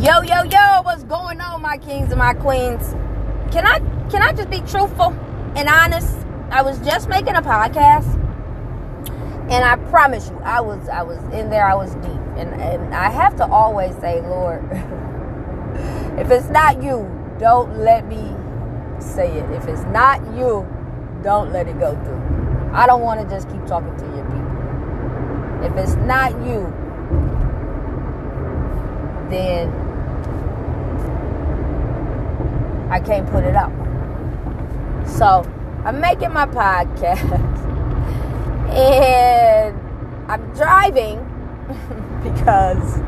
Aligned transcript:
Yo, 0.00 0.20
yo, 0.20 0.44
yo, 0.44 0.82
what's 0.82 1.02
going 1.02 1.40
on, 1.40 1.60
my 1.60 1.76
kings 1.76 2.10
and 2.10 2.20
my 2.20 2.32
queens? 2.32 2.94
Can 3.50 3.66
I 3.66 3.80
can 4.08 4.22
I 4.22 4.32
just 4.32 4.48
be 4.48 4.60
truthful 4.60 5.12
and 5.56 5.68
honest? 5.68 6.16
I 6.50 6.62
was 6.62 6.78
just 6.78 7.08
making 7.08 7.34
a 7.34 7.42
podcast 7.42 8.06
and 9.50 9.64
I 9.64 9.74
promise 9.90 10.30
you, 10.30 10.38
I 10.44 10.60
was 10.60 10.88
I 10.88 11.02
was 11.02 11.18
in 11.34 11.50
there, 11.50 11.66
I 11.66 11.74
was 11.74 11.92
deep. 11.96 12.22
And 12.36 12.54
and 12.60 12.94
I 12.94 13.10
have 13.10 13.34
to 13.38 13.46
always 13.48 13.92
say, 13.96 14.20
Lord, 14.20 14.62
if 16.16 16.30
it's 16.30 16.48
not 16.48 16.80
you, 16.80 17.10
don't 17.40 17.78
let 17.78 18.06
me 18.06 18.36
say 19.00 19.36
it. 19.36 19.50
If 19.50 19.66
it's 19.66 19.82
not 19.86 20.20
you, 20.36 20.64
don't 21.24 21.52
let 21.52 21.66
it 21.66 21.76
go 21.80 21.96
through. 22.04 22.70
I 22.72 22.86
don't 22.86 23.02
want 23.02 23.20
to 23.20 23.28
just 23.28 23.50
keep 23.50 23.66
talking 23.66 23.96
to 23.96 24.04
your 24.14 24.24
people. 24.26 25.64
If 25.64 25.76
it's 25.76 25.96
not 26.06 26.30
you, 26.46 26.72
then 29.28 29.87
I 32.90 33.00
can't 33.00 33.28
put 33.30 33.44
it 33.44 33.54
up. 33.54 33.70
So 35.06 35.44
I'm 35.84 36.00
making 36.00 36.32
my 36.32 36.46
podcast 36.46 37.30
and 38.70 39.78
I'm 40.30 40.54
driving 40.54 41.18
because 42.22 43.00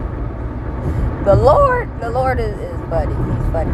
the 1.25 1.35
Lord, 1.35 1.89
the 2.01 2.11
Lord 2.11 2.41
is, 2.41 2.59
is 2.59 2.81
funny. 2.89 3.15
He's 3.15 3.53
funny. 3.53 3.71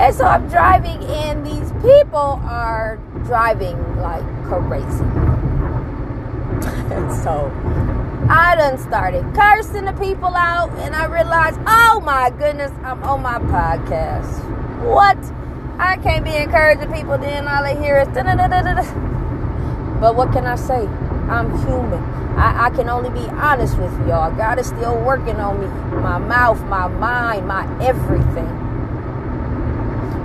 And 0.00 0.14
so 0.14 0.24
I'm 0.24 0.48
driving 0.48 1.04
and 1.04 1.46
these 1.46 1.70
people 1.82 2.40
are 2.44 2.98
driving 3.24 3.76
like 3.98 4.24
crazy. 4.44 4.86
and 6.92 7.12
so 7.22 7.50
I 8.28 8.54
done 8.56 8.78
started 8.78 9.24
cursing 9.34 9.84
the 9.84 9.92
people 9.92 10.34
out 10.34 10.70
and 10.78 10.94
I 10.94 11.06
realized, 11.06 11.58
oh 11.66 12.00
my 12.04 12.30
goodness, 12.30 12.72
I'm 12.82 13.02
on 13.02 13.22
my 13.22 13.38
podcast. 13.38 14.61
What? 14.82 15.18
I 15.78 15.96
can't 16.02 16.24
be 16.24 16.34
encouraging 16.34 16.92
people, 16.92 17.18
then 17.18 17.46
all 17.46 17.64
I 17.64 17.74
hear 17.80 18.00
is 18.00 18.08
da-da-da-da-da. 18.08 18.82
But 20.00 20.16
what 20.16 20.32
can 20.32 20.44
I 20.44 20.56
say? 20.56 20.86
I'm 21.28 21.50
human. 21.64 22.02
I, 22.36 22.66
I 22.66 22.70
can 22.70 22.88
only 22.88 23.10
be 23.10 23.26
honest 23.28 23.78
with 23.78 23.92
y'all. 24.08 24.34
God 24.34 24.58
is 24.58 24.66
still 24.66 25.00
working 25.00 25.36
on 25.36 25.60
me. 25.60 25.66
My 26.00 26.18
mouth, 26.18 26.60
my 26.64 26.88
mind, 26.88 27.46
my 27.46 27.64
everything. 27.80 28.48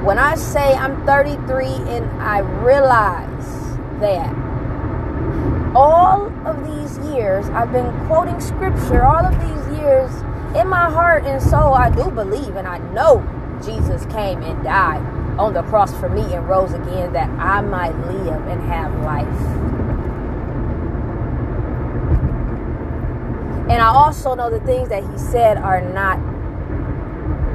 When 0.03 0.17
I 0.17 0.35
say 0.35 0.73
I'm 0.73 1.05
33 1.05 1.66
and 1.66 2.22
I 2.22 2.39
realize 2.39 3.78
that 4.00 4.33
all 5.75 6.31
of 6.47 6.66
these 6.66 6.97
years 7.09 7.47
I've 7.50 7.72
been 7.72 7.91
quoting 8.08 8.39
scripture, 8.39 9.03
all 9.03 9.23
of 9.23 9.33
these 9.39 9.80
years 9.80 10.11
in 10.55 10.67
my 10.67 10.89
heart 10.89 11.25
and 11.25 11.41
soul, 11.41 11.73
I 11.73 11.89
do 11.89 12.09
believe 12.09 12.55
and 12.55 12.67
I 12.67 12.80
know 12.94 13.19
Jesus 13.63 14.05
came 14.05 14.41
and 14.44 14.63
died 14.63 15.02
on 15.39 15.53
the 15.53 15.63
cross 15.63 15.95
for 16.00 16.09
me 16.09 16.33
and 16.33 16.47
rose 16.47 16.73
again 16.73 17.13
that 17.13 17.30
I 17.39 17.61
might 17.61 17.95
live 18.08 18.47
and 18.47 18.61
have 18.63 18.94
life. 19.03 19.27
And 23.69 23.81
I 23.81 23.88
also 23.88 24.33
know 24.33 24.50
the 24.50 24.61
things 24.61 24.89
that 24.89 25.03
he 25.03 25.17
said 25.17 25.58
are 25.58 25.81
not 25.81 26.19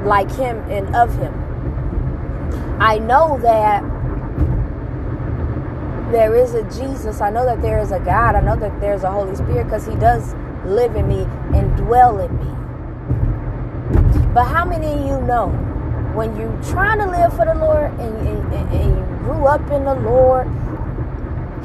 like 0.05 0.31
him 0.31 0.57
and 0.69 0.95
of 0.95 1.13
him. 1.17 1.33
I 2.79 2.99
know 2.99 3.39
that 3.39 3.81
there 6.11 6.35
is 6.35 6.53
a 6.53 6.63
Jesus. 6.69 7.19
I 7.19 7.31
know 7.31 7.45
that 7.45 7.61
there 7.61 7.79
is 7.79 7.91
a 7.91 7.99
God. 7.99 8.35
I 8.35 8.41
know 8.41 8.55
that 8.57 8.79
there's 8.79 9.03
a 9.03 9.11
Holy 9.11 9.35
Spirit 9.35 9.63
because 9.65 9.87
he 9.87 9.95
does 9.95 10.35
live 10.65 10.95
in 10.95 11.07
me 11.07 11.23
and 11.57 11.75
dwell 11.75 12.19
in 12.19 12.37
me. 12.37 12.53
But 14.33 14.45
how 14.45 14.65
many 14.65 14.93
of 14.93 14.99
you 14.99 15.19
know 15.21 15.49
when 16.13 16.35
you're 16.37 16.61
trying 16.63 16.99
to 16.99 17.07
live 17.07 17.35
for 17.35 17.45
the 17.45 17.55
Lord 17.55 17.91
and, 17.99 18.27
and, 18.27 18.73
and 18.73 18.97
you 18.97 19.17
grew 19.23 19.45
up 19.45 19.61
in 19.71 19.83
the 19.83 19.95
Lord, 19.95 20.47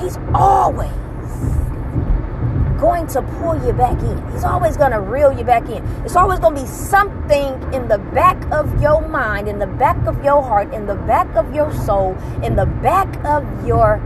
He's 0.01 0.17
always 0.35 0.93
going 2.79 3.07
to 3.09 3.23
pull 3.41 3.67
you 3.67 3.73
back 3.73 4.01
in. 4.01 4.33
He's 4.33 4.45
always 4.45 4.77
going 4.77 4.93
to 4.93 5.01
reel 5.01 5.33
you 5.33 5.45
back 5.45 5.69
in. 5.69 5.85
It's 6.05 6.17
always 6.17 6.39
going 6.39 6.55
to 6.55 6.61
be 6.63 6.67
something 6.67 7.55
in 7.75 7.89
the 7.89 7.99
back 7.99 8.41
of 8.53 8.81
your 8.81 9.07
mind, 9.09 9.49
in 9.49 9.59
the 9.59 9.67
back 9.67 9.97
of 10.07 10.23
your 10.25 10.43
heart, 10.43 10.73
in 10.73 10.87
the 10.87 10.95
back 10.95 11.35
of 11.35 11.53
your 11.55 11.73
soul, 11.85 12.17
in 12.43 12.57
the 12.57 12.67
back 12.67 13.09
of 13.25 13.67
your 13.67 14.01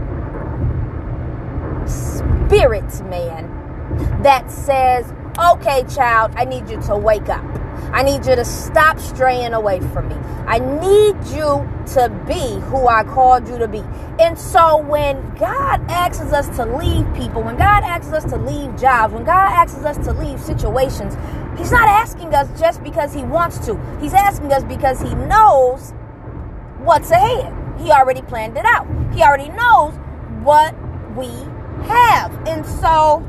spirit, 1.85 3.01
man, 3.09 4.21
that 4.23 4.49
says, 4.49 5.13
okay, 5.39 5.83
child, 5.83 6.33
I 6.35 6.45
need 6.45 6.67
you 6.69 6.81
to 6.83 6.95
wake 6.97 7.29
up. 7.29 7.62
I 7.91 8.03
need 8.03 8.25
you 8.25 8.35
to 8.35 8.45
stop 8.45 8.99
straying 8.99 9.53
away 9.53 9.79
from 9.79 10.09
me. 10.09 10.15
I 10.47 10.59
need 10.59 11.15
you 11.35 11.67
to 11.93 12.09
be 12.27 12.59
who 12.69 12.87
I 12.87 13.03
called 13.03 13.47
you 13.47 13.57
to 13.57 13.67
be. 13.67 13.83
And 14.19 14.37
so 14.37 14.77
when 14.77 15.21
God 15.35 15.81
asks 15.89 16.31
us 16.31 16.47
to 16.57 16.65
leave 16.65 17.11
people, 17.15 17.41
when 17.41 17.57
God 17.57 17.83
asks 17.83 18.11
us 18.13 18.23
to 18.25 18.37
leave 18.37 18.79
jobs, 18.79 19.13
when 19.13 19.23
God 19.23 19.51
asks 19.51 19.83
us 19.83 19.97
to 20.05 20.13
leave 20.13 20.39
situations, 20.39 21.15
He's 21.57 21.71
not 21.71 21.87
asking 21.87 22.33
us 22.33 22.47
just 22.59 22.83
because 22.83 23.13
He 23.13 23.23
wants 23.23 23.59
to. 23.65 23.79
He's 23.99 24.13
asking 24.13 24.51
us 24.53 24.63
because 24.63 25.01
He 25.01 25.13
knows 25.15 25.91
what's 26.79 27.11
ahead. 27.11 27.53
He 27.79 27.91
already 27.91 28.21
planned 28.21 28.57
it 28.57 28.65
out. 28.65 28.87
He 29.13 29.21
already 29.21 29.49
knows 29.49 29.93
what 30.43 30.75
we 31.15 31.27
have. 31.87 32.31
And 32.47 32.65
so 32.65 33.23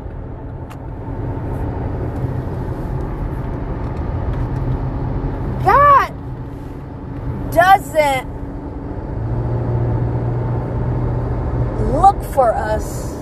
God 5.64 6.10
doesn't 7.74 8.28
look 11.92 12.22
for 12.32 12.54
us 12.54 13.14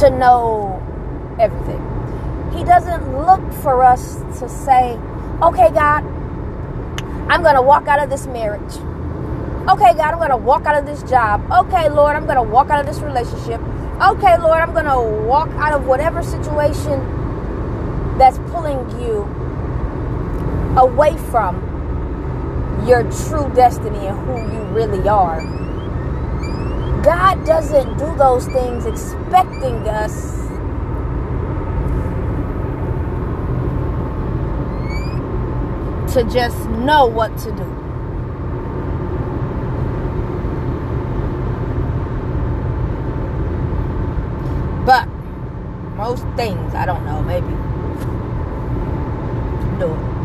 to 0.00 0.10
know 0.10 0.82
everything. 1.38 1.80
He 2.52 2.64
doesn't 2.64 3.24
look 3.24 3.52
for 3.62 3.84
us 3.84 4.16
to 4.40 4.48
say, 4.48 4.98
okay, 5.40 5.70
God, 5.70 6.04
I'm 7.30 7.42
going 7.42 7.54
to 7.54 7.62
walk 7.62 7.86
out 7.86 8.02
of 8.02 8.10
this 8.10 8.26
marriage. 8.26 8.74
Okay, 9.68 9.94
God, 9.94 10.12
I'm 10.12 10.18
going 10.18 10.30
to 10.30 10.36
walk 10.36 10.66
out 10.66 10.76
of 10.76 10.86
this 10.86 11.08
job. 11.08 11.48
Okay, 11.50 11.88
Lord, 11.88 12.16
I'm 12.16 12.24
going 12.24 12.36
to 12.36 12.42
walk 12.42 12.70
out 12.70 12.80
of 12.80 12.86
this 12.86 12.98
relationship. 12.98 13.60
Okay, 14.02 14.36
Lord, 14.38 14.58
I'm 14.58 14.72
going 14.72 14.84
to 14.86 15.26
walk 15.26 15.48
out 15.50 15.74
of 15.74 15.86
whatever 15.86 16.24
situation 16.24 16.98
that's 18.18 18.38
pulling 18.50 18.78
you 19.00 19.22
away 20.76 21.16
from 21.30 21.65
your 22.86 23.02
true 23.10 23.52
destiny 23.54 24.06
and 24.06 24.18
who 24.26 24.36
you 24.54 24.62
really 24.72 25.08
are. 25.08 25.40
God 27.02 27.44
doesn't 27.44 27.98
do 27.98 28.16
those 28.16 28.46
things 28.46 28.86
expecting 28.86 29.88
us 29.88 30.36
to 36.12 36.24
just 36.24 36.68
know 36.70 37.06
what 37.06 37.36
to 37.38 37.50
do. 37.50 37.86
But 44.86 45.08
most 45.96 46.24
things, 46.36 46.74
I 46.74 46.86
don't 46.86 47.04
know, 47.04 47.20
maybe 47.22 47.48
do 49.80 49.92
it. 49.92 50.15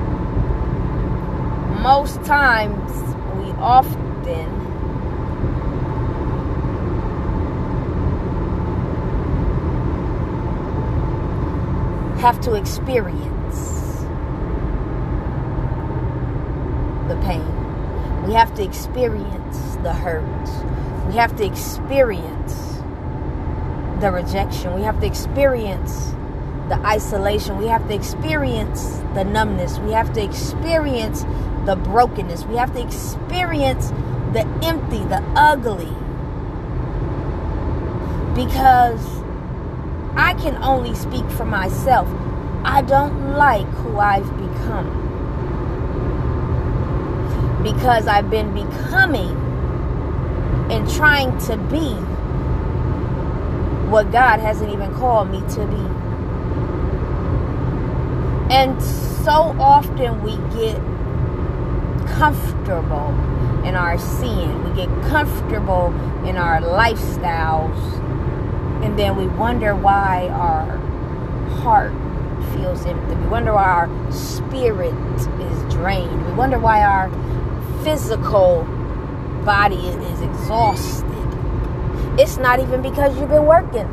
Most 1.81 2.23
times, 2.25 2.91
we 3.37 3.51
often 3.53 4.61
have 12.19 12.39
to 12.41 12.53
experience 12.53 14.01
the 17.07 17.19
pain. 17.25 17.43
We 18.27 18.33
have 18.33 18.53
to 18.57 18.63
experience 18.63 19.57
the 19.77 19.91
hurt. 19.91 21.07
We 21.07 21.15
have 21.15 21.35
to 21.37 21.43
experience 21.43 22.77
the 24.01 24.11
rejection. 24.11 24.75
We 24.75 24.83
have 24.83 24.99
to 24.99 25.07
experience 25.07 26.11
the 26.69 26.79
isolation. 26.85 27.57
We 27.57 27.65
have 27.65 27.87
to 27.87 27.95
experience 27.95 29.01
the 29.15 29.23
numbness. 29.23 29.79
We 29.79 29.93
have 29.93 30.13
to 30.13 30.23
experience 30.23 31.25
the 31.65 31.75
brokenness. 31.75 32.45
We 32.45 32.55
have 32.55 32.73
to 32.73 32.81
experience 32.81 33.89
the 34.33 34.45
empty, 34.63 34.99
the 34.99 35.21
ugly. 35.35 35.93
Because 38.35 39.21
I 40.15 40.33
can 40.35 40.61
only 40.63 40.95
speak 40.95 41.29
for 41.31 41.45
myself. 41.45 42.07
I 42.63 42.81
don't 42.81 43.31
like 43.33 43.67
who 43.67 43.97
I've 43.97 44.29
become. 44.37 45.09
Because 47.63 48.07
I've 48.07 48.29
been 48.29 48.53
becoming 48.53 49.37
and 50.71 50.89
trying 50.89 51.37
to 51.47 51.57
be 51.57 51.93
what 53.89 54.11
God 54.11 54.39
hasn't 54.39 54.71
even 54.71 54.93
called 54.95 55.29
me 55.29 55.41
to 55.41 55.65
be. 55.67 56.01
And 58.53 58.81
so 58.81 59.55
often 59.59 60.23
we 60.23 60.37
get 60.57 60.79
comfortable 62.17 63.09
in 63.65 63.75
our 63.75 63.97
sin. 63.97 64.63
We 64.63 64.75
get 64.75 64.89
comfortable 65.09 65.87
in 66.25 66.37
our 66.37 66.61
lifestyles. 66.61 67.77
And 68.83 68.97
then 68.97 69.15
we 69.15 69.27
wonder 69.27 69.75
why 69.75 70.29
our 70.29 70.77
heart 71.61 71.93
feels 72.53 72.85
empty. 72.85 73.15
We 73.15 73.27
wonder 73.27 73.53
why 73.53 73.63
our 73.63 74.11
spirit 74.11 74.93
is 75.39 75.73
drained. 75.73 76.25
We 76.25 76.33
wonder 76.33 76.59
why 76.59 76.83
our 76.83 77.09
physical 77.83 78.63
body 79.45 79.87
is 79.87 80.21
exhausted. 80.21 81.07
It's 82.19 82.37
not 82.37 82.59
even 82.59 82.81
because 82.81 83.17
you've 83.19 83.29
been 83.29 83.45
working 83.45 83.89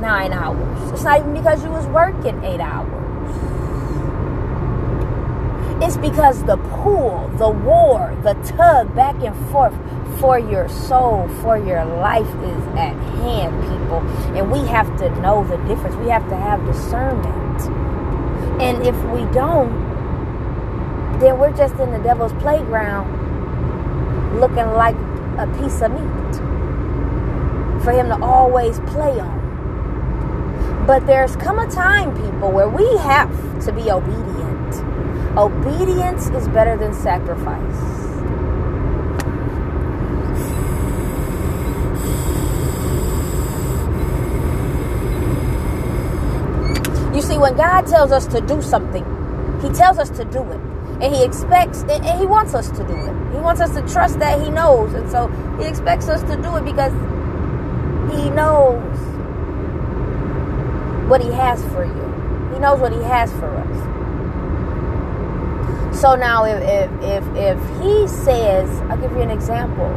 nine 0.00 0.32
hours. 0.32 0.92
It's 0.92 1.04
not 1.04 1.20
even 1.20 1.34
because 1.34 1.62
you 1.64 1.70
was 1.70 1.86
working 1.86 2.42
eight 2.44 2.60
hours. 2.60 2.91
It's 5.84 5.96
because 5.96 6.44
the 6.44 6.58
pull, 6.58 7.26
the 7.38 7.50
war, 7.50 8.16
the 8.22 8.34
tug 8.56 8.94
back 8.94 9.16
and 9.16 9.34
forth 9.50 9.74
for 10.20 10.38
your 10.38 10.68
soul, 10.68 11.26
for 11.42 11.58
your 11.58 11.84
life 11.84 12.28
is 12.28 12.66
at 12.78 12.94
hand, 13.18 13.60
people. 13.62 13.98
And 14.38 14.52
we 14.52 14.60
have 14.68 14.96
to 14.98 15.10
know 15.20 15.44
the 15.44 15.56
difference. 15.66 15.96
We 15.96 16.08
have 16.08 16.28
to 16.28 16.36
have 16.36 16.64
discernment. 16.64 17.62
And 18.62 18.86
if 18.86 18.94
we 19.06 19.24
don't, 19.34 19.72
then 21.18 21.40
we're 21.40 21.56
just 21.56 21.74
in 21.80 21.90
the 21.90 21.98
devil's 21.98 22.32
playground 22.34 23.18
looking 24.38 24.70
like 24.74 24.94
a 25.36 25.48
piece 25.60 25.82
of 25.82 25.90
meat 25.90 26.36
for 27.82 27.90
him 27.90 28.06
to 28.06 28.22
always 28.22 28.78
play 28.80 29.18
on. 29.18 30.86
But 30.86 31.08
there's 31.08 31.34
come 31.34 31.58
a 31.58 31.68
time, 31.68 32.14
people, 32.14 32.52
where 32.52 32.68
we 32.68 32.86
have 32.98 33.28
to 33.64 33.72
be 33.72 33.90
obedient 33.90 34.32
Obedience 35.36 36.28
is 36.28 36.46
better 36.48 36.76
than 36.76 36.92
sacrifice. 36.92 38.02
You 47.14 47.22
see, 47.22 47.38
when 47.38 47.56
God 47.56 47.86
tells 47.86 48.12
us 48.12 48.26
to 48.26 48.42
do 48.42 48.60
something, 48.60 49.04
He 49.62 49.70
tells 49.70 49.98
us 49.98 50.10
to 50.10 50.24
do 50.26 50.42
it. 50.42 50.60
And 51.00 51.14
He 51.14 51.24
expects, 51.24 51.82
and 51.84 52.20
He 52.20 52.26
wants 52.26 52.54
us 52.54 52.68
to 52.70 52.86
do 52.86 52.94
it. 52.94 53.32
He 53.32 53.38
wants 53.38 53.62
us 53.62 53.74
to 53.74 53.80
trust 53.90 54.18
that 54.18 54.38
He 54.38 54.50
knows. 54.50 54.92
And 54.92 55.10
so 55.10 55.28
He 55.58 55.64
expects 55.64 56.10
us 56.10 56.20
to 56.24 56.36
do 56.42 56.56
it 56.56 56.64
because 56.66 56.92
He 58.14 58.28
knows 58.28 58.98
what 61.08 61.22
He 61.22 61.32
has 61.32 61.62
for 61.72 61.86
you. 61.86 62.52
He 62.52 62.58
knows 62.58 62.80
what 62.80 62.92
He 62.92 63.02
has 63.02 63.32
for 63.32 63.46
us. 63.46 64.01
So 65.94 66.16
now, 66.16 66.44
if, 66.44 66.62
if, 66.62 66.90
if, 67.02 67.36
if 67.36 67.80
he 67.80 68.08
says, 68.08 68.68
I'll 68.90 68.96
give 68.96 69.12
you 69.12 69.20
an 69.20 69.30
example. 69.30 69.90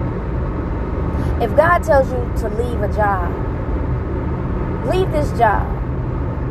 If 1.41 1.55
God 1.55 1.83
tells 1.83 2.09
you 2.09 2.33
to 2.41 2.49
leave 2.55 2.81
a 2.81 2.93
job, 2.93 3.31
leave 4.87 5.11
this 5.11 5.31
job, 5.37 5.65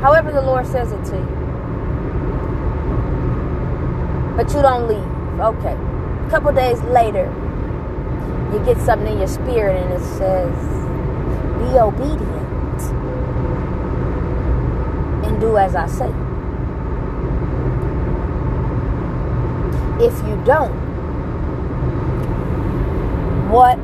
however 0.01 0.33
the 0.33 0.43
Lord 0.43 0.67
says 0.67 0.93
it 0.93 1.05
to 1.05 1.17
you, 1.17 1.45
but 4.37 4.53
you 4.53 4.63
don't 4.63 4.89
leave. 4.89 5.41
Okay. 5.41 5.77
A 6.27 6.31
couple 6.31 6.53
days 6.53 6.81
later, 6.83 7.33
you 8.53 8.65
get 8.65 8.79
something 8.85 9.13
in 9.13 9.19
your 9.19 9.29
spirit 9.29 9.83
and 9.83 9.93
it 9.95 10.05
says, 10.19 10.55
be 11.59 11.79
obedient 11.79 12.81
and 15.25 15.41
do 15.41 15.57
as 15.57 15.75
I 15.75 15.87
say. 15.87 16.24
If 20.05 20.13
you 20.29 20.37
don't. 20.45 20.75
What 23.51 23.79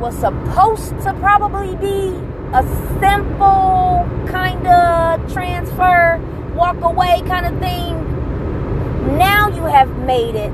was 0.00 0.16
supposed 0.16 0.90
to 1.02 1.14
probably 1.20 1.76
be 1.76 2.08
a 2.52 2.62
simple 3.00 4.08
kind 4.26 4.66
of 4.66 5.32
transfer, 5.32 6.20
walk 6.56 6.80
away 6.82 7.22
kind 7.26 7.46
of 7.46 7.60
thing, 7.60 7.96
now 9.16 9.48
you 9.48 9.62
have 9.62 9.96
made 9.98 10.34
it 10.34 10.52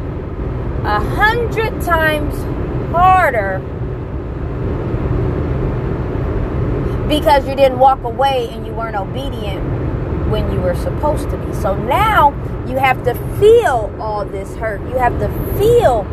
a 0.85 1.01
hundred 1.01 1.81
times 1.81 2.35
harder 2.93 3.59
because 7.09 7.47
you 7.49 7.55
didn't 7.55 7.79
walk 7.79 8.03
away 8.03 8.49
and 8.51 8.67
you 8.67 8.73
weren't 8.73 8.97
obedient 8.97 9.74
when 10.35 10.51
you 10.51 10.61
were 10.61 10.75
supposed 10.75 11.31
to 11.31 11.37
be. 11.37 11.55
So 11.55 11.77
now 11.77 12.31
you 12.67 12.77
have 12.77 13.05
to 13.05 13.15
feel 13.39 13.95
all 14.01 14.25
this 14.25 14.53
hurt. 14.57 14.81
You 14.81 14.99
have 14.99 15.17
to 15.21 15.29
feel 15.57 16.05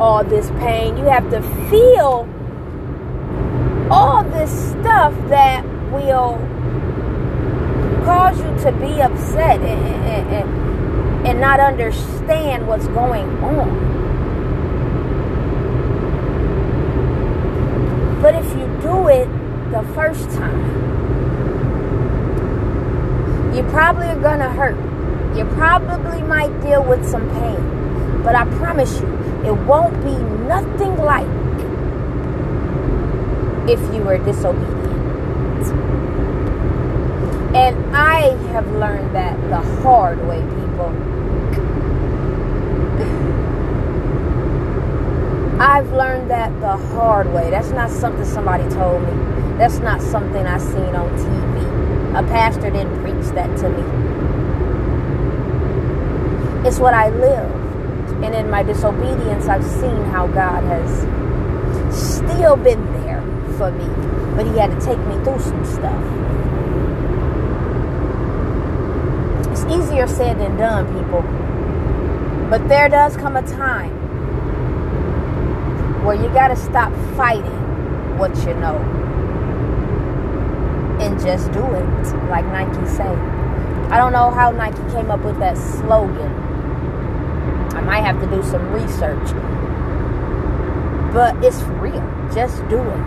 all 0.00 0.22
this 0.22 0.48
pain. 0.62 0.96
You 0.96 1.06
have 1.06 1.28
to 1.30 1.42
feel 1.68 2.28
all 3.90 4.22
this 4.22 4.52
stuff 4.70 5.12
that 5.30 5.64
will 5.90 6.38
cause 8.04 8.38
you 8.38 8.70
to 8.70 8.70
be 8.78 9.02
upset 9.02 9.60
and, 9.60 9.96
and, 10.06 10.28
and, 10.32 11.26
and 11.26 11.40
not 11.40 11.58
understand 11.58 12.68
what's 12.68 12.86
going 12.86 13.28
on. 13.42 13.68
But 18.22 18.36
if 18.36 18.48
you 18.56 18.66
do 18.80 19.08
it 19.08 19.26
the 19.72 19.82
first 19.92 20.30
time, 20.36 20.89
you 23.54 23.62
probably 23.70 24.06
are 24.06 24.20
going 24.20 24.38
to 24.38 24.48
hurt 24.48 24.76
you 25.36 25.44
probably 25.44 26.22
might 26.22 26.60
deal 26.60 26.82
with 26.82 27.08
some 27.08 27.28
pain, 27.30 28.22
but 28.24 28.34
I 28.34 28.44
promise 28.56 29.00
you, 29.00 29.06
it 29.44 29.54
won't 29.64 29.94
be 30.02 30.16
nothing 30.46 30.96
like 30.96 31.28
if 33.68 33.80
you 33.94 34.02
were 34.02 34.18
disobedient. 34.18 34.80
And 37.54 37.96
I 37.96 38.36
have 38.52 38.66
learned 38.72 39.14
that 39.14 39.40
the 39.50 39.60
hard 39.82 40.18
way, 40.26 40.40
people. 40.40 40.88
I've 45.60 45.92
learned 45.92 46.30
that 46.30 46.58
the 46.60 46.76
hard 46.76 47.32
way. 47.32 47.50
That's 47.50 47.70
not 47.70 47.90
something 47.90 48.24
somebody 48.24 48.68
told 48.70 49.02
me. 49.02 49.12
That's 49.58 49.78
not 49.78 50.02
something 50.02 50.44
I 50.44 50.58
seen 50.58 50.94
on 50.96 51.08
TV. 51.18 51.79
A 52.10 52.24
pastor 52.24 52.70
didn't 52.70 53.00
preach 53.02 53.24
that 53.34 53.56
to 53.58 53.68
me. 53.68 53.84
It's 56.66 56.80
what 56.80 56.92
I 56.92 57.08
live. 57.10 57.48
And 58.24 58.34
in 58.34 58.50
my 58.50 58.64
disobedience, 58.64 59.46
I've 59.46 59.64
seen 59.64 60.04
how 60.06 60.26
God 60.26 60.64
has 60.64 60.90
still 61.96 62.56
been 62.56 62.84
there 63.04 63.22
for 63.56 63.70
me. 63.70 63.86
But 64.34 64.46
He 64.46 64.58
had 64.58 64.72
to 64.72 64.80
take 64.84 64.98
me 65.06 65.14
through 65.22 65.38
some 65.38 65.64
stuff. 65.64 66.02
It's 69.52 69.64
easier 69.72 70.08
said 70.08 70.40
than 70.40 70.56
done, 70.56 70.86
people. 70.92 71.22
But 72.50 72.68
there 72.68 72.88
does 72.88 73.16
come 73.16 73.36
a 73.36 73.42
time 73.42 73.94
where 76.04 76.16
you 76.16 76.28
got 76.30 76.48
to 76.48 76.56
stop 76.56 76.92
fighting 77.16 78.18
what 78.18 78.36
you 78.38 78.54
know 78.54 78.99
and 81.00 81.18
just 81.20 81.50
do 81.52 81.64
it, 81.64 81.84
like 82.28 82.44
Nike 82.46 82.86
say. 82.86 83.14
I 83.90 83.96
don't 83.96 84.12
know 84.12 84.30
how 84.30 84.50
Nike 84.50 84.82
came 84.92 85.10
up 85.10 85.20
with 85.24 85.38
that 85.40 85.56
slogan 85.56 86.50
I 87.80 87.80
might 87.82 88.00
have 88.02 88.20
to 88.20 88.26
do 88.26 88.42
some 88.42 88.72
research. 88.72 89.30
But 91.14 91.42
it's 91.44 91.62
real. 91.80 92.02
Just 92.34 92.56
do 92.68 92.78
it. 92.78 93.00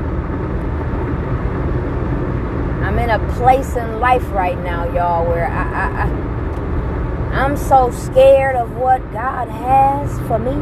I'm 2.81 2.97
in 2.97 3.09
a 3.09 3.19
place 3.35 3.75
in 3.75 3.99
life 3.99 4.27
right 4.31 4.57
now, 4.63 4.91
y'all, 4.93 5.27
where 5.27 5.47
I, 5.47 5.63
I, 5.63 6.03
I 6.03 7.43
I'm 7.43 7.57
so 7.57 7.91
scared 7.91 8.55
of 8.55 8.75
what 8.77 8.99
God 9.11 9.47
has 9.49 10.17
for 10.27 10.39
me. 10.39 10.55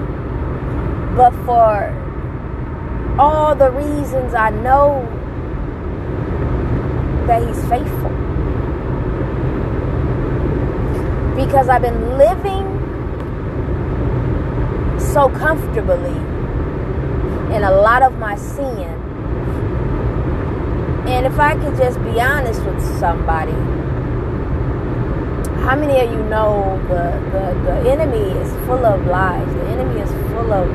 But 1.16 1.32
for 1.46 1.96
all 3.20 3.56
the 3.56 3.72
reasons 3.72 4.34
I 4.34 4.50
know 4.50 5.08
that 7.32 7.48
He's 7.48 7.64
faithful. 7.70 8.12
Because 11.42 11.70
I've 11.70 11.82
been 11.82 12.18
living 12.18 12.68
so 15.00 15.30
comfortably 15.30 16.18
in 17.56 17.64
a 17.64 17.72
lot 17.72 18.04
of 18.04 18.18
my 18.18 18.36
sin. 18.36 18.98
And 21.08 21.26
if 21.26 21.40
I 21.40 21.56
could 21.56 21.78
just 21.78 22.04
be 22.04 22.20
honest 22.20 22.62
with 22.66 22.82
somebody, 23.00 23.54
how 25.64 25.78
many 25.78 26.02
of 26.02 26.12
you 26.12 26.24
know 26.26 26.82
the, 26.90 27.04
the, 27.32 27.46
the 27.64 27.92
enemy 27.92 28.38
is 28.42 28.52
full 28.66 28.86
of 28.86 29.06
lies? 29.08 29.48
The 29.54 29.68
enemy 29.68 30.02
is 30.02 30.12
full 30.34 30.52
of 30.52 30.68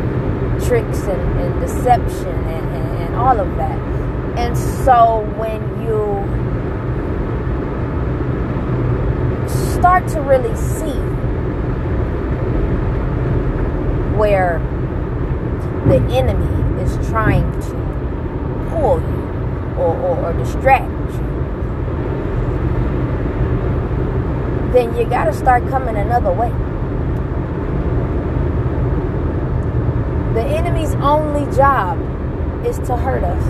tricks 0.67 1.03
and, 1.03 1.41
and 1.41 1.61
deception 1.61 2.29
and, 2.29 2.77
and, 2.77 2.99
and 3.03 3.15
all 3.17 3.39
of 3.39 3.57
that. 3.57 3.79
And 4.39 4.57
so 4.57 5.21
when 5.37 5.61
you 5.83 6.36
start 9.76 10.09
to 10.09 10.21
really 10.23 10.56
see 10.56 10.99
where 14.16 14.59
the 15.88 16.00
enemy 16.11 16.83
is 16.83 16.97
trying 17.09 17.45
to 17.61 17.68
pull 18.71 18.99
you 19.00 19.26
or, 19.78 19.95
or, 19.95 20.16
or 20.25 20.33
distract 20.33 20.90
you, 21.12 21.18
then 24.73 24.97
you 24.97 25.04
got 25.04 25.26
to 25.26 25.35
start 25.35 25.62
coming 25.68 25.97
another 25.97 26.33
way. 26.33 26.49
The 30.33 30.42
enemy's 30.42 30.95
only 30.97 31.45
job 31.54 31.99
is 32.64 32.78
to 32.88 32.97
hurt 32.97 33.25
us. 33.25 33.45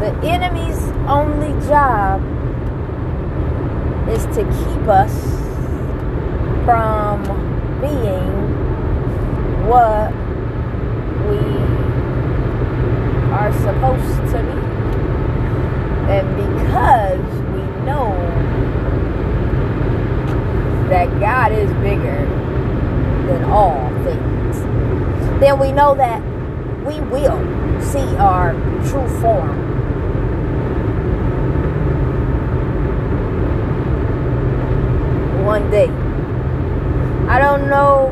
The 0.00 0.26
enemy's 0.26 0.82
only 1.06 1.52
job 1.66 2.37
is 4.10 4.24
to 4.36 4.42
keep 4.44 4.88
us 4.88 5.12
from 6.64 7.22
being 7.80 8.48
what 9.68 10.10
we 11.28 11.38
are 13.32 13.52
supposed 13.52 14.32
to 14.32 14.38
be. 14.42 14.58
And 16.10 16.26
because 16.36 17.20
we 17.52 17.62
know 17.84 18.12
that 20.88 21.08
God 21.20 21.52
is 21.52 21.70
bigger 21.82 22.26
than 23.26 23.44
all 23.44 23.88
things, 24.04 24.60
then 25.40 25.58
we 25.58 25.70
know 25.72 25.94
that 25.94 26.22
we 26.86 27.00
will 27.00 27.38
see 27.82 28.16
our 28.16 28.52
true 28.88 29.08
form. 29.20 29.68
One 35.48 35.70
day. 35.70 35.88
I 37.26 37.38
don't 37.38 37.70
know 37.70 38.10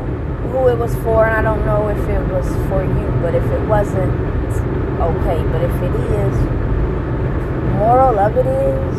who 0.49 0.69
it 0.69 0.77
was 0.79 0.95
for, 1.05 1.27
and 1.27 1.35
I 1.37 1.43
don't 1.43 1.67
know 1.67 1.87
if 1.87 1.99
it 2.09 2.33
was 2.33 2.47
for 2.67 2.81
you, 2.81 3.07
but 3.21 3.35
if 3.35 3.45
it 3.45 3.61
wasn't, 3.67 4.09
it's 4.49 4.57
okay. 4.57 5.37
But 5.53 5.61
if 5.61 5.75
it 5.85 5.93
is, 6.17 6.35
moral 7.77 8.17
of 8.17 8.35
it 8.37 8.47
is, 8.47 8.97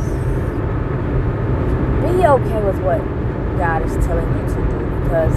be 2.07 2.25
okay 2.31 2.63
with 2.63 2.79
what 2.87 3.03
God 3.59 3.83
is 3.85 4.07
telling 4.07 4.31
you 4.39 4.47
to 4.55 4.61
do 4.71 4.79
because 5.03 5.35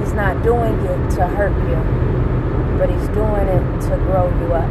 He's 0.00 0.12
not 0.12 0.42
doing 0.42 0.74
it 0.74 1.10
to 1.14 1.28
hurt 1.28 1.54
you, 1.70 1.78
but 2.80 2.90
He's 2.90 3.08
doing 3.14 3.46
it 3.46 3.80
to 3.82 3.96
grow 4.10 4.26
you 4.42 4.52
up, 4.54 4.68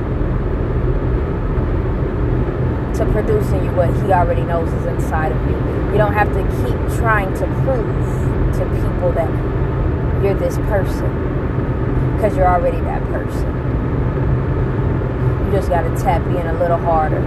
to 2.96 3.06
producing 3.12 3.66
you 3.66 3.72
what 3.72 3.90
He 4.04 4.12
already 4.14 4.44
knows 4.44 4.72
is 4.74 4.86
inside 4.86 5.32
of 5.32 5.42
you. 5.50 5.58
You 5.92 5.98
don't 5.98 6.14
have 6.14 6.30
to 6.34 6.42
keep 6.64 7.00
trying 7.00 7.34
to 7.36 7.46
prove 7.64 7.86
to 8.58 8.66
people 8.66 9.12
that 9.14 9.30
you're 10.24 10.36
this 10.36 10.58
person 10.70 11.10
because 12.16 12.38
you're 12.38 12.48
already 12.48 12.80
that 12.82 13.04
person. 13.04 13.48
You 15.46 15.52
just 15.52 15.70
got 15.70 15.82
to 15.82 15.96
tap 16.02 16.26
in 16.28 16.48
a 16.48 16.58
little 16.60 16.78
harder. 16.78 17.22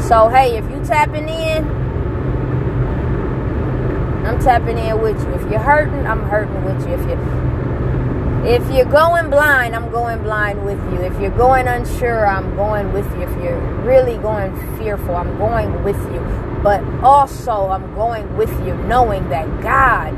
So, 0.00 0.28
hey, 0.28 0.56
if 0.56 0.70
you 0.70 0.84
tapping 0.84 1.28
in, 1.28 1.64
I'm 4.26 4.40
tapping 4.40 4.78
in 4.78 5.00
with 5.00 5.20
you. 5.22 5.34
If 5.34 5.50
you're 5.50 5.60
hurting, 5.60 6.06
I'm 6.06 6.22
hurting 6.24 6.64
with 6.64 6.86
you. 6.86 6.94
If 6.94 7.00
you 7.08 7.16
if 8.46 8.62
you're 8.72 8.84
going 8.84 9.28
blind, 9.28 9.74
I'm 9.74 9.90
going 9.90 10.22
blind 10.22 10.64
with 10.64 10.78
you. 10.92 11.00
If 11.00 11.20
you're 11.20 11.36
going 11.36 11.66
unsure, 11.66 12.26
I'm 12.26 12.54
going 12.54 12.92
with 12.92 13.06
you. 13.16 13.22
If 13.22 13.42
you're 13.42 13.60
really 13.82 14.16
going 14.18 14.54
fearful, 14.78 15.16
I'm 15.16 15.36
going 15.36 15.82
with 15.82 16.00
you. 16.12 16.20
But 16.62 16.82
also, 17.02 17.68
I'm 17.68 17.94
going 17.94 18.36
with 18.36 18.52
you 18.64 18.74
knowing 18.84 19.28
that 19.30 19.46
God 19.62 20.14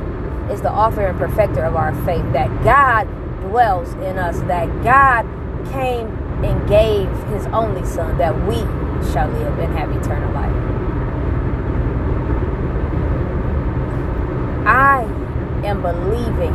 is 0.50 0.60
the 0.60 0.70
author 0.70 1.06
and 1.06 1.18
perfecter 1.18 1.64
of 1.64 1.74
our 1.74 1.94
faith, 2.04 2.24
that 2.32 2.48
God 2.62 3.04
dwells 3.48 3.92
in 3.94 4.18
us, 4.18 4.40
that 4.42 4.66
God 4.82 5.24
came 5.72 6.06
and 6.44 6.68
gave 6.68 7.08
his 7.32 7.46
only 7.46 7.84
Son 7.86 8.16
that 8.18 8.34
we 8.46 8.58
shall 9.12 9.28
live 9.28 9.58
and 9.58 9.76
have 9.76 9.90
eternal 9.90 10.32
life. 10.32 10.54
I 14.66 15.02
am 15.66 15.82
believing, 15.82 16.54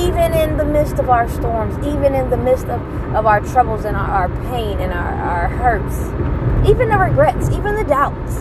even 0.00 0.32
in 0.32 0.56
the 0.56 0.64
midst 0.64 0.98
of 0.98 1.10
our 1.10 1.28
storms, 1.28 1.76
even 1.86 2.14
in 2.14 2.30
the 2.30 2.36
midst 2.36 2.66
of, 2.66 2.80
of 3.14 3.26
our 3.26 3.40
troubles 3.40 3.84
and 3.84 3.96
our, 3.96 4.10
our 4.10 4.28
pain 4.50 4.80
and 4.80 4.92
our, 4.92 5.14
our 5.14 5.48
hurts, 5.48 5.96
even 6.68 6.88
the 6.88 6.98
regrets, 6.98 7.50
even 7.50 7.74
the 7.74 7.84
doubts. 7.84 8.36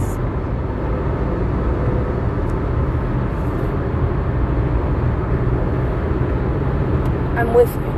I'm 7.38 7.53
with 7.53 7.74
you. 7.75 7.90